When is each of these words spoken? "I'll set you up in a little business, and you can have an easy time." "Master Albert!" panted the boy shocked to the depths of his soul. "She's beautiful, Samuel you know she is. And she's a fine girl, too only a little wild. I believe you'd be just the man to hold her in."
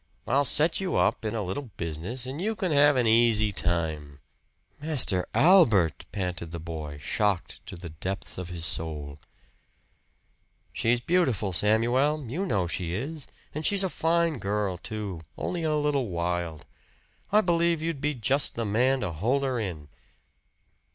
"I'll 0.25 0.45
set 0.45 0.81
you 0.81 0.95
up 0.97 1.23
in 1.23 1.35
a 1.35 1.43
little 1.43 1.69
business, 1.77 2.25
and 2.25 2.41
you 2.41 2.55
can 2.55 2.71
have 2.71 2.95
an 2.95 3.05
easy 3.05 3.51
time." 3.51 4.17
"Master 4.81 5.27
Albert!" 5.35 6.07
panted 6.11 6.49
the 6.49 6.59
boy 6.59 6.97
shocked 6.97 7.63
to 7.67 7.75
the 7.75 7.89
depths 7.91 8.39
of 8.39 8.49
his 8.49 8.65
soul. 8.65 9.19
"She's 10.73 10.99
beautiful, 11.01 11.53
Samuel 11.53 12.25
you 12.27 12.47
know 12.47 12.65
she 12.65 12.95
is. 12.95 13.27
And 13.53 13.63
she's 13.63 13.83
a 13.83 13.89
fine 13.89 14.39
girl, 14.39 14.79
too 14.79 15.21
only 15.37 15.61
a 15.61 15.75
little 15.75 16.07
wild. 16.09 16.65
I 17.31 17.41
believe 17.41 17.83
you'd 17.83 18.01
be 18.01 18.15
just 18.15 18.55
the 18.55 18.65
man 18.65 19.01
to 19.01 19.11
hold 19.11 19.43
her 19.43 19.59
in." 19.59 19.87